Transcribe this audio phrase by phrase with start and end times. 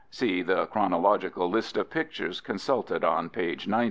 [0.09, 3.79] (See the chronological list of pictures consulted, on page 90.)